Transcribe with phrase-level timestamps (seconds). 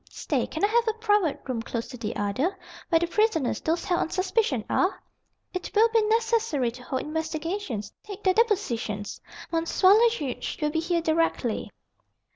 [0.09, 2.57] Stay, can I have a private room close to the other
[2.89, 4.99] where the prisoners, those held on suspicion, are?
[5.53, 9.21] It will be necessary to hold investigations, take their depositions.
[9.53, 9.63] M.
[9.83, 11.69] le Juge will be here directly."